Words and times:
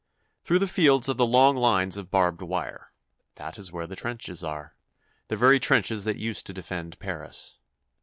Through 0.43 0.57
the 0.57 0.65
fields 0.65 1.07
are 1.09 1.13
the 1.13 1.27
long 1.27 1.55
lines 1.55 1.95
of 1.95 2.09
barbed 2.09 2.41
wire. 2.41 2.91
That 3.35 3.59
is 3.59 3.71
where 3.71 3.85
the 3.85 3.95
trenches 3.95 4.43
are. 4.43 4.75
The 5.27 5.35
very 5.35 5.59
trenches 5.59 6.05
that 6.05 6.17
used 6.17 6.47
to 6.47 6.53
defend 6.53 6.97
Paris. 6.97 7.59